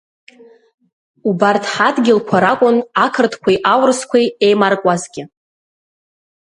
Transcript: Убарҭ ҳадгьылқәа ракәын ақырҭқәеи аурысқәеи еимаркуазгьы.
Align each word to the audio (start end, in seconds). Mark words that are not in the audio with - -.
Убарҭ 1.29 1.63
ҳадгьылқәа 1.73 2.37
ракәын 2.43 2.77
ақырҭқәеи 3.05 3.57
аурысқәеи 3.71 4.27
еимаркуазгьы. 4.45 5.23